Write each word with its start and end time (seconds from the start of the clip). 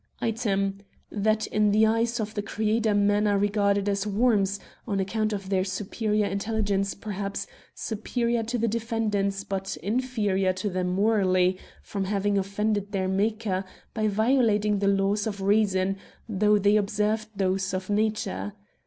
"Item^ 0.23 0.79
That 1.11 1.45
in 1.45 1.69
the 1.69 1.85
eyes 1.85 2.19
of 2.19 2.33
the 2.33 2.41
Creator 2.41 2.95
men 2.95 3.27
are 3.27 3.37
regarded 3.37 3.87
as 3.87 4.07
* 4.07 4.07
worms'; 4.07 4.59
on 4.87 4.99
account 4.99 5.31
of 5.31 5.49
their 5.49 5.63
superior 5.63 6.25
intelligence, 6.25 6.95
perhaps 6.95 7.45
superior 7.75 8.41
to 8.41 8.57
the 8.57 8.67
defendants, 8.67 9.43
but 9.43 9.77
inferior 9.83 10.53
to 10.53 10.71
them 10.71 10.87
morally, 10.87 11.59
from 11.83 12.05
having 12.05 12.35
offended 12.39 12.93
their 12.93 13.07
Maker, 13.07 13.63
by 13.93 14.07
violating 14.07 14.79
the 14.79 14.87
laws 14.87 15.27
of 15.27 15.39
reason, 15.39 15.97
though 16.27 16.57
they 16.57 16.77
observed 16.77 17.27
those 17.35 17.71
of 17.71 17.87
nature. 17.91 18.53